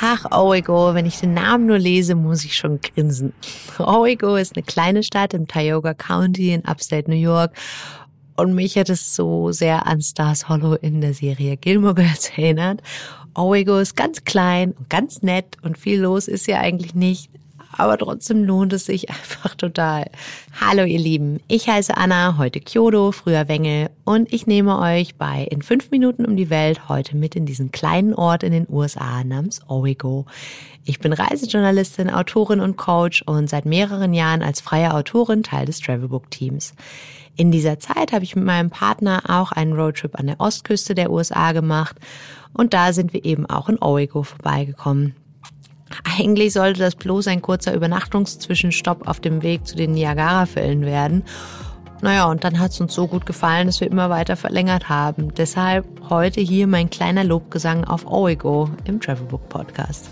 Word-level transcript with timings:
Ach, 0.00 0.30
Owego, 0.30 0.94
wenn 0.94 1.06
ich 1.06 1.18
den 1.18 1.34
Namen 1.34 1.66
nur 1.66 1.78
lese, 1.78 2.14
muss 2.14 2.44
ich 2.44 2.56
schon 2.56 2.80
grinsen. 2.80 3.32
Owego 3.78 4.36
ist 4.36 4.56
eine 4.56 4.62
kleine 4.62 5.02
Stadt 5.02 5.34
im 5.34 5.48
Tioga 5.48 5.92
County 5.92 6.52
in 6.52 6.64
Upstate 6.64 7.10
New 7.10 7.16
York. 7.16 7.52
Und 8.36 8.54
mich 8.54 8.78
hat 8.78 8.90
es 8.90 9.16
so 9.16 9.50
sehr 9.50 9.86
an 9.88 10.00
Stars 10.00 10.48
Hollow 10.48 10.74
in 10.74 11.00
der 11.00 11.14
Serie 11.14 11.56
Gilmore 11.56 11.94
Girls 11.94 12.30
erinnert. 12.36 12.80
Owego 13.34 13.78
ist 13.78 13.96
ganz 13.96 14.22
klein 14.24 14.72
und 14.72 14.88
ganz 14.88 15.22
nett 15.22 15.56
und 15.62 15.76
viel 15.76 16.00
los 16.00 16.28
ist 16.28 16.46
ja 16.46 16.60
eigentlich 16.60 16.94
nicht 16.94 17.30
aber 17.76 17.98
trotzdem 17.98 18.44
lohnt 18.44 18.72
es 18.72 18.86
sich 18.86 19.10
einfach 19.10 19.54
total. 19.54 20.10
Hallo 20.60 20.84
ihr 20.84 20.98
Lieben, 20.98 21.40
ich 21.48 21.68
heiße 21.68 21.96
Anna, 21.96 22.36
heute 22.38 22.60
Kyoto, 22.60 23.12
früher 23.12 23.48
Wengel 23.48 23.90
und 24.04 24.32
ich 24.32 24.46
nehme 24.46 24.78
euch 24.78 25.16
bei 25.16 25.44
In 25.50 25.62
5 25.62 25.90
Minuten 25.90 26.24
um 26.24 26.36
die 26.36 26.50
Welt 26.50 26.88
heute 26.88 27.16
mit 27.16 27.36
in 27.36 27.46
diesen 27.46 27.70
kleinen 27.72 28.14
Ort 28.14 28.42
in 28.42 28.52
den 28.52 28.66
USA 28.68 29.22
namens 29.24 29.60
Owego. 29.68 30.26
Ich 30.84 31.00
bin 31.00 31.12
Reisejournalistin, 31.12 32.10
Autorin 32.10 32.60
und 32.60 32.76
Coach 32.76 33.22
und 33.22 33.50
seit 33.50 33.66
mehreren 33.66 34.14
Jahren 34.14 34.42
als 34.42 34.60
freie 34.60 34.94
Autorin 34.94 35.42
Teil 35.42 35.66
des 35.66 35.80
Travelbook 35.80 36.30
Teams. 36.30 36.74
In 37.36 37.52
dieser 37.52 37.78
Zeit 37.78 38.12
habe 38.12 38.24
ich 38.24 38.34
mit 38.34 38.44
meinem 38.44 38.70
Partner 38.70 39.22
auch 39.28 39.52
einen 39.52 39.74
Roadtrip 39.74 40.18
an 40.18 40.26
der 40.26 40.40
Ostküste 40.40 40.96
der 40.96 41.10
USA 41.12 41.52
gemacht 41.52 41.96
und 42.52 42.74
da 42.74 42.92
sind 42.92 43.12
wir 43.12 43.24
eben 43.24 43.46
auch 43.46 43.68
in 43.68 43.80
Owego 43.80 44.24
vorbeigekommen. 44.24 45.14
Eigentlich 46.18 46.52
sollte 46.52 46.80
das 46.80 46.94
bloß 46.94 47.28
ein 47.28 47.42
kurzer 47.42 47.74
Übernachtungszwischenstopp 47.74 49.06
auf 49.06 49.20
dem 49.20 49.42
Weg 49.42 49.66
zu 49.66 49.76
den 49.76 49.92
Niagara-Fällen 49.92 50.84
werden. 50.84 51.24
Naja, 52.00 52.26
und 52.26 52.44
dann 52.44 52.60
hat 52.60 52.70
es 52.70 52.80
uns 52.80 52.94
so 52.94 53.08
gut 53.08 53.26
gefallen, 53.26 53.66
dass 53.66 53.80
wir 53.80 53.90
immer 53.90 54.08
weiter 54.08 54.36
verlängert 54.36 54.88
haben. 54.88 55.34
Deshalb 55.34 55.84
heute 56.08 56.40
hier 56.40 56.66
mein 56.66 56.90
kleiner 56.90 57.24
Lobgesang 57.24 57.84
auf 57.84 58.06
Owego 58.06 58.70
im 58.84 59.00
Travelbook 59.00 59.48
Podcast. 59.48 60.08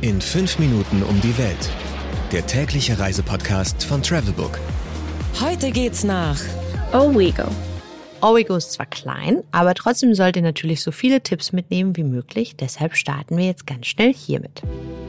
In 0.00 0.20
fünf 0.20 0.58
Minuten 0.58 1.02
um 1.02 1.20
die 1.20 1.36
Welt. 1.38 1.70
Der 2.32 2.44
tägliche 2.46 2.98
Reisepodcast 2.98 3.84
von 3.84 4.02
Travelbook. 4.02 4.58
Heute 5.40 5.70
geht's 5.70 6.02
nach 6.02 6.40
Owego. 6.92 7.44
Owego 8.20 8.56
ist 8.56 8.72
zwar 8.72 8.86
klein, 8.86 9.42
aber 9.52 9.74
trotzdem 9.74 10.14
sollt 10.14 10.36
ihr 10.36 10.42
natürlich 10.42 10.82
so 10.82 10.92
viele 10.92 11.20
Tipps 11.20 11.52
mitnehmen 11.52 11.96
wie 11.96 12.04
möglich. 12.04 12.56
Deshalb 12.56 12.96
starten 12.96 13.36
wir 13.36 13.46
jetzt 13.46 13.66
ganz 13.66 13.86
schnell 13.86 14.12
hiermit. 14.12 14.62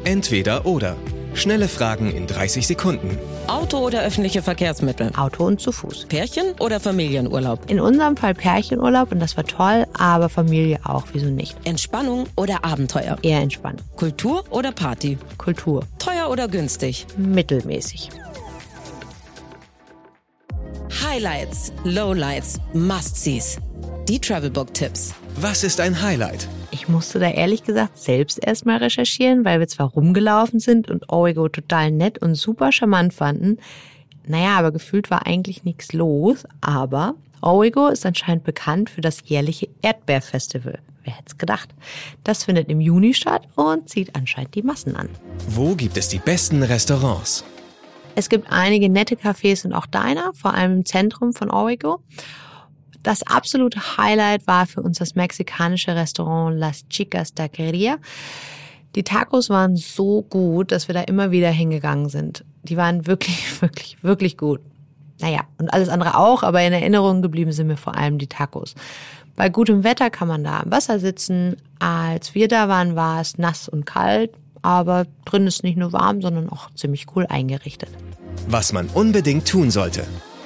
Entweder 0.05 0.65
oder. 0.65 0.97
Schnelle 1.33 1.69
Fragen 1.69 2.11
in 2.11 2.27
30 2.27 2.67
Sekunden. 2.67 3.17
Auto 3.47 3.77
oder 3.77 4.03
öffentliche 4.03 4.41
Verkehrsmittel? 4.43 5.11
Auto 5.15 5.45
und 5.45 5.61
zu 5.61 5.71
Fuß. 5.71 6.07
Pärchen 6.09 6.53
oder 6.59 6.81
Familienurlaub? 6.81 7.71
In 7.71 7.79
unserem 7.79 8.17
Fall 8.17 8.33
Pärchenurlaub 8.33 9.13
und 9.13 9.19
das 9.19 9.37
war 9.37 9.45
toll, 9.45 9.87
aber 9.93 10.27
Familie 10.27 10.79
auch, 10.83 11.05
wieso 11.13 11.27
nicht? 11.27 11.55
Entspannung 11.63 12.27
oder 12.35 12.65
Abenteuer? 12.65 13.17
Eher 13.21 13.39
entspannt. 13.39 13.81
Kultur 13.95 14.43
oder 14.49 14.73
Party? 14.73 15.17
Kultur. 15.37 15.85
Teuer 15.99 16.29
oder 16.29 16.49
günstig? 16.49 17.07
Mittelmäßig. 17.17 18.09
Highlights, 21.01 21.71
Lowlights, 21.85 22.59
Must-Sees. 22.73 23.57
Die 24.09 24.19
Travelbook-Tipps. 24.19 25.13
Was 25.37 25.63
ist 25.63 25.79
ein 25.79 26.01
Highlight? 26.01 26.47
Ich 26.73 26.87
musste 26.87 27.19
da 27.19 27.29
ehrlich 27.29 27.63
gesagt 27.63 27.99
selbst 27.99 28.43
erstmal 28.43 28.77
recherchieren, 28.77 29.45
weil 29.45 29.59
wir 29.59 29.67
zwar 29.67 29.91
rumgelaufen 29.91 30.59
sind 30.59 30.89
und 30.89 31.07
Origo 31.07 31.47
total 31.47 31.91
nett 31.91 32.17
und 32.17 32.33
super 32.33 32.71
charmant 32.71 33.13
fanden. 33.13 33.59
Naja, 34.25 34.57
aber 34.57 34.71
gefühlt 34.71 35.11
war 35.11 35.27
eigentlich 35.27 35.63
nichts 35.63 35.93
los. 35.93 36.45
Aber 36.61 37.13
Origo 37.41 37.89
ist 37.89 38.07
anscheinend 38.07 38.43
bekannt 38.43 38.89
für 38.89 39.01
das 39.01 39.19
jährliche 39.23 39.69
Erdbeerfestival. 39.83 40.79
Wer 41.03 41.13
hätte 41.13 41.27
es 41.27 41.37
gedacht? 41.37 41.69
Das 42.23 42.45
findet 42.45 42.69
im 42.69 42.81
Juni 42.81 43.13
statt 43.13 43.47
und 43.53 43.87
zieht 43.87 44.15
anscheinend 44.15 44.55
die 44.55 44.63
Massen 44.63 44.95
an. 44.95 45.09
Wo 45.49 45.75
gibt 45.75 45.95
es 45.95 46.07
die 46.07 46.17
besten 46.17 46.63
Restaurants? 46.63 47.43
Es 48.15 48.29
gibt 48.29 48.51
einige 48.51 48.89
nette 48.89 49.15
Cafés 49.15 49.63
und 49.63 49.73
auch 49.73 49.85
Diner, 49.85 50.31
vor 50.33 50.55
allem 50.55 50.73
im 50.77 50.85
Zentrum 50.85 51.33
von 51.33 51.51
Origo. 51.51 51.99
Das 53.03 53.21
absolute 53.23 53.97
Highlight 53.97 54.47
war 54.47 54.65
für 54.65 54.81
uns 54.81 54.97
das 54.97 55.15
mexikanische 55.15 55.93
Restaurant 55.93 56.57
Las 56.57 56.87
Chicas 56.87 57.33
Taqueria. 57.33 57.97
Die 58.95 59.03
Tacos 59.03 59.49
waren 59.49 59.75
so 59.75 60.21
gut, 60.21 60.71
dass 60.71 60.87
wir 60.87 60.93
da 60.93 61.01
immer 61.01 61.31
wieder 61.31 61.49
hingegangen 61.49 62.07
sind. 62.07 62.45
Die 62.63 62.77
waren 62.77 63.05
wirklich, 63.05 63.61
wirklich, 63.61 64.01
wirklich 64.03 64.37
gut. 64.37 64.61
Naja, 65.19 65.41
und 65.57 65.73
alles 65.73 65.89
andere 65.89 66.17
auch, 66.17 66.43
aber 66.43 66.61
in 66.61 66.73
Erinnerung 66.73 67.21
geblieben 67.21 67.51
sind 67.51 67.67
mir 67.67 67.77
vor 67.77 67.95
allem 67.95 68.17
die 68.17 68.27
Tacos. 68.27 68.73
Bei 69.35 69.49
gutem 69.49 69.83
Wetter 69.83 70.09
kann 70.09 70.27
man 70.27 70.43
da 70.43 70.61
am 70.61 70.71
Wasser 70.71 70.99
sitzen. 70.99 71.57
Als 71.79 72.35
wir 72.35 72.47
da 72.47 72.69
waren, 72.69 72.95
war 72.95 73.19
es 73.19 73.37
nass 73.37 73.67
und 73.67 73.85
kalt, 73.85 74.31
aber 74.61 75.05
drin 75.25 75.47
ist 75.47 75.63
nicht 75.63 75.77
nur 75.77 75.91
warm, 75.91 76.21
sondern 76.21 76.49
auch 76.49 76.69
ziemlich 76.75 77.07
cool 77.15 77.25
eingerichtet. 77.27 77.89
Was 78.47 78.73
man 78.73 78.87
unbedingt 78.87 79.47
tun 79.47 79.71
sollte. 79.71 80.05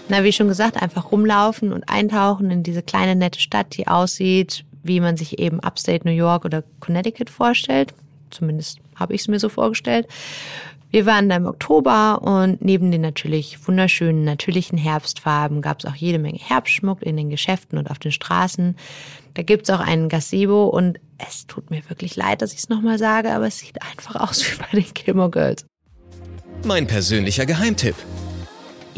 Na, 0.10 0.24
wie 0.24 0.32
schon 0.32 0.48
gesagt, 0.48 0.82
einfach 0.82 1.12
rumlaufen 1.12 1.74
und 1.74 1.90
eintauchen 1.90 2.50
in 2.50 2.64
diese 2.64 2.82
kleine 2.82 3.16
nette 3.16 3.42
Stadt, 3.42 3.76
die 3.76 3.88
aussieht, 3.88 4.64
wie 4.84 5.00
man 5.00 5.18
sich 5.18 5.40
eben 5.40 5.60
Upstate 5.60 6.08
New 6.08 6.14
York 6.14 6.46
oder 6.46 6.64
Connecticut 6.80 7.30
vorstellt. 7.30 7.94
Zumindest 8.30 8.80
habe 8.96 9.14
ich 9.14 9.22
es 9.22 9.28
mir 9.28 9.40
so 9.40 9.50
vorgestellt. 9.50 10.08
Wir 10.90 11.06
waren 11.06 11.28
da 11.28 11.36
im 11.36 11.46
Oktober 11.46 12.22
und 12.22 12.64
neben 12.64 12.92
den 12.92 13.02
natürlich 13.02 13.68
wunderschönen, 13.68 14.24
natürlichen 14.24 14.78
Herbstfarben 14.78 15.62
gab 15.62 15.80
es 15.80 15.86
auch 15.86 15.96
jede 15.96 16.18
Menge 16.18 16.40
Herbstschmuck 16.40 17.04
in 17.04 17.18
den 17.18 17.30
Geschäften 17.30 17.78
und 17.78 17.92
auf 17.92 18.00
den 18.00 18.14
Straßen. 18.14 18.78
Da 19.34 19.44
gibt's 19.44 19.70
auch 19.70 19.82
einen 19.82 20.08
Gazebo 20.08 20.68
und 20.68 21.00
es 21.18 21.46
tut 21.46 21.70
mir 21.70 21.82
wirklich 21.90 22.16
leid, 22.16 22.42
dass 22.42 22.54
ich 22.54 22.60
es 22.60 22.70
nochmal 22.70 22.98
sage, 22.98 23.34
aber 23.34 23.48
es 23.48 23.60
sieht 23.60 23.82
einfach 23.82 24.16
aus 24.16 24.46
wie 24.50 24.58
bei 24.58 24.82
den 24.82 24.94
Gilmore 24.94 25.30
Girls. 25.30 25.66
Mein 26.64 26.88
persönlicher 26.88 27.46
Geheimtipp. 27.46 27.96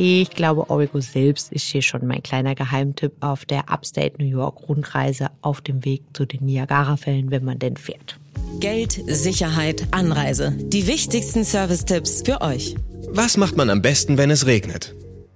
Ich 0.02 0.30
glaube, 0.30 0.70
Origo 0.70 1.02
selbst 1.02 1.52
ist 1.52 1.66
hier 1.66 1.82
schon 1.82 2.08
mein 2.08 2.24
kleiner 2.24 2.56
Geheimtipp 2.56 3.12
auf 3.20 3.44
der 3.44 3.70
Upstate 3.70 4.14
New 4.18 4.30
York 4.30 4.70
Rundreise 4.70 5.28
auf 5.42 5.60
dem 5.60 5.84
Weg 5.84 6.04
zu 6.14 6.24
den 6.26 6.46
Niagara-Fällen, 6.46 7.32
wenn 7.32 7.44
man 7.44 7.60
denn 7.60 7.76
fährt. 7.76 8.18
Geld, 8.62 8.94
Sicherheit, 9.08 9.86
Anreise. 9.92 10.54
Die 10.58 10.88
wichtigsten 10.88 11.44
Service-Tipps 11.44 12.22
für 12.22 12.40
euch. 12.40 12.78
Was 13.10 13.36
macht 13.36 13.58
man 13.58 13.70
am 13.70 13.82
besten, 13.82 14.18
wenn 14.18 14.32
es 14.32 14.46
regnet? 14.46 14.96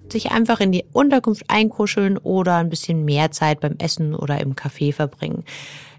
Sich 0.09 0.31
einfach 0.31 0.61
in 0.61 0.71
die 0.71 0.85
Unterkunft 0.93 1.43
einkuscheln 1.49 2.17
oder 2.17 2.55
ein 2.55 2.69
bisschen 2.69 3.03
mehr 3.03 3.31
Zeit 3.31 3.59
beim 3.59 3.75
Essen 3.79 4.15
oder 4.15 4.39
im 4.39 4.55
Café 4.55 4.93
verbringen. 4.93 5.43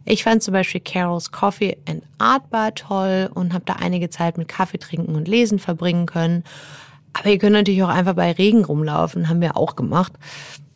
Ich 0.07 0.25
fand 0.25 0.43
zum 0.43 0.53
Beispiel 0.53 0.81
Carol's 0.81 1.31
Coffee 1.31 1.77
and 1.87 2.03
Art 2.17 2.49
Bar 2.49 2.75
toll 2.75 3.29
und 3.35 3.53
habe 3.53 3.67
da 3.67 3.75
einige 3.75 4.09
Zeit 4.09 4.39
mit 4.39 4.49
Kaffee 4.49 4.79
trinken 4.79 5.17
und 5.17 5.29
lesen 5.29 5.59
verbringen 5.59 6.07
können. 6.07 6.45
Aber 7.15 7.31
ihr 7.31 7.39
könnt 7.39 7.53
natürlich 7.53 7.83
auch 7.83 7.89
einfach 7.89 8.15
bei 8.15 8.33
Regen 8.33 8.65
rumlaufen, 8.65 9.29
haben 9.29 9.41
wir 9.41 9.57
auch 9.57 9.77
gemacht. 9.77 10.13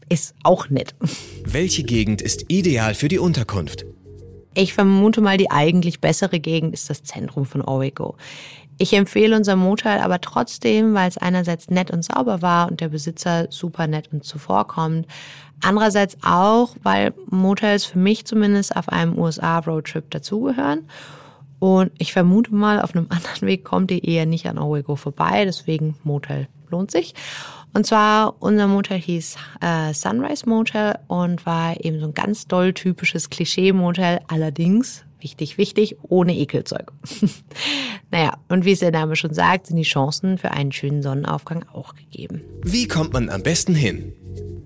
Ist 0.09 0.34
auch 0.43 0.71
nett. 0.71 0.94
Welche 1.44 1.82
Gegend 1.82 2.22
ist 2.22 2.47
ideal 2.49 2.94
für 2.94 3.09
die 3.09 3.19
Unterkunft? 3.19 3.84
Ich 4.54 4.72
vermute 4.72 5.21
mal, 5.21 5.37
die 5.37 5.50
eigentlich 5.50 6.00
bessere 6.00 6.41
Gegend 6.41 6.72
ist 6.72 6.88
das 6.88 7.03
Zentrum 7.03 7.44
von 7.44 7.60
Origo. 7.60 8.16
Ich 8.78 8.93
empfehle 8.93 9.37
unser 9.37 9.56
Motel 9.56 9.99
aber 9.99 10.21
trotzdem, 10.21 10.94
weil 10.94 11.09
es 11.09 11.19
einerseits 11.19 11.69
nett 11.69 11.91
und 11.91 12.04
sauber 12.04 12.43
war 12.43 12.70
und 12.70 12.81
der 12.81 12.88
Besitzer 12.88 13.49
super 13.50 13.88
nett 13.88 14.09
und 14.12 14.25
zuvorkommt. 14.25 15.06
Andererseits 15.62 16.16
auch, 16.22 16.76
weil 16.84 17.12
Motels 17.28 17.84
für 17.84 17.99
mich 17.99 18.25
zumindest 18.25 18.76
auf 18.76 18.88
einem 18.88 19.19
USA-Roadtrip 19.19 20.09
dazugehören. 20.10 20.88
Und 21.59 21.93
ich 21.99 22.13
vermute 22.13 22.55
mal, 22.55 22.81
auf 22.81 22.95
einem 22.95 23.07
anderen 23.11 23.49
Weg 23.49 23.65
kommt 23.65 23.91
ihr 23.91 24.03
eher 24.05 24.27
nicht 24.27 24.47
an 24.47 24.59
Origo 24.59 24.97
vorbei. 24.97 25.45
Deswegen 25.45 25.97
Motel 26.05 26.49
lohnt 26.71 26.91
sich. 26.91 27.15
Und 27.75 27.87
zwar, 27.87 28.35
unser 28.41 28.67
Motel 28.67 28.99
hieß 28.99 29.37
äh, 29.61 29.93
Sunrise 29.93 30.49
Motel 30.49 30.99
und 31.07 31.45
war 31.47 31.83
eben 31.85 32.01
so 32.01 32.07
ein 32.07 32.15
ganz 32.15 32.47
doll 32.47 32.73
typisches 32.73 33.31
Klischee-Motel. 33.31 34.21
Allerdings, 34.27 35.05
wichtig, 35.21 35.59
wichtig, 35.59 35.97
ohne 36.03 36.37
Ekelzeug. 36.37 36.93
naja, 38.11 38.38
und 38.49 38.65
wie 38.65 38.73
es 38.73 38.81
der 38.81 38.91
Name 38.91 39.17
schon 39.17 39.35
sagt, 39.35 39.67
sind 39.67 39.77
die 39.77 39.82
Chancen 39.82 40.38
für 40.38 40.50
einen 40.50 40.73
schönen 40.73 41.03
Sonnenaufgang 41.03 41.67
auch 41.73 41.94
gegeben. 41.94 42.43
Wie 42.62 42.88
kommt 42.88 43.12
man 43.12 43.29
am 43.29 43.43
besten 43.43 43.75
hin? 43.75 44.12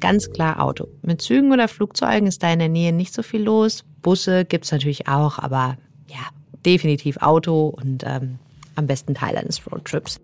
Ganz 0.00 0.31
klar 0.31 0.61
Auto. 0.61 0.88
Mit 1.02 1.22
Zügen 1.22 1.52
oder 1.52 1.69
Flugzeugen 1.69 2.26
ist 2.26 2.43
da 2.43 2.52
in 2.52 2.58
der 2.58 2.69
Nähe 2.69 2.93
nicht 2.93 3.14
so 3.14 3.22
viel 3.22 3.43
los. 3.43 3.84
Busse 4.00 4.44
gibt's 4.44 4.72
natürlich 4.72 5.06
auch, 5.06 5.38
aber 5.38 5.76
ja, 6.08 6.28
definitiv 6.64 7.19
Auto 7.19 7.69
und 7.69 8.05
ähm, 8.06 8.38
am 8.75 8.87
besten 8.87 9.14
Teil 9.14 9.37
eines 9.37 9.61
Roadtrips. 9.70 10.20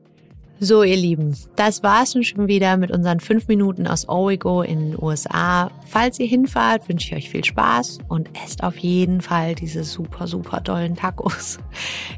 So, 0.61 0.83
ihr 0.83 0.97
Lieben, 0.97 1.37
das 1.55 1.85
war's 1.85 2.17
nun 2.17 2.25
schon 2.25 2.49
wieder 2.49 2.77
mit 2.77 2.91
unseren 2.91 3.21
fünf 3.21 3.47
Minuten 3.47 3.87
aus 3.87 4.09
Origo 4.09 4.63
in 4.63 4.91
den 4.91 5.01
USA. 5.01 5.71
Falls 5.87 6.19
ihr 6.19 6.27
hinfahrt, 6.27 6.89
wünsche 6.89 7.09
ich 7.09 7.15
euch 7.15 7.31
viel 7.31 7.45
Spaß 7.45 7.99
und 8.09 8.29
esst 8.45 8.65
auf 8.65 8.77
jeden 8.77 9.21
Fall 9.21 9.55
diese 9.55 9.85
super, 9.85 10.27
super 10.27 10.65
tollen 10.65 10.97
Tacos. 10.97 11.61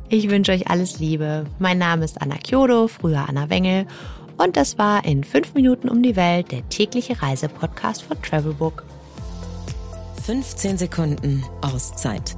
Ich 0.09 0.31
wünsche 0.31 0.53
euch 0.53 0.69
alles 0.69 0.99
Liebe. 0.99 1.45
Mein 1.59 1.77
Name 1.77 2.05
ist 2.05 2.21
Anna 2.21 2.37
Kyodo, 2.37 2.89
früher 2.89 3.29
Anna 3.29 3.51
Wengel. 3.51 3.87
Und 4.39 4.57
das 4.57 4.79
war 4.79 5.05
in 5.05 5.23
fünf 5.23 5.53
Minuten 5.53 5.91
um 5.91 6.03
die 6.03 6.17
Welt 6.17 6.51
der 6.51 6.67
tägliche 6.71 7.21
Reisepodcast 7.21 8.03
von 8.03 8.21
Travelbook. 8.23 8.85
15 10.25 10.79
Sekunden 10.79 11.45
Auszeit 11.61 12.35